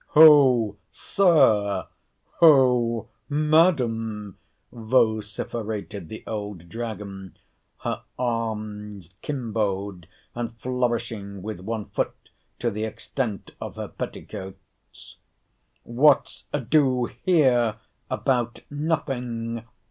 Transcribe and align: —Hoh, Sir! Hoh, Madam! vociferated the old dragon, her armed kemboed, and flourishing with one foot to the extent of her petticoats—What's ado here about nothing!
—Hoh, 0.17 0.77
Sir! 0.89 1.85
Hoh, 2.39 3.09
Madam! 3.29 4.35
vociferated 4.71 6.09
the 6.09 6.23
old 6.25 6.69
dragon, 6.69 7.37
her 7.83 8.01
armed 8.17 9.13
kemboed, 9.21 10.07
and 10.33 10.57
flourishing 10.57 11.43
with 11.43 11.59
one 11.59 11.85
foot 11.85 12.15
to 12.57 12.71
the 12.71 12.83
extent 12.83 13.51
of 13.61 13.75
her 13.75 13.89
petticoats—What's 15.87 16.45
ado 16.51 17.05
here 17.21 17.75
about 18.09 18.61
nothing! 18.71 19.61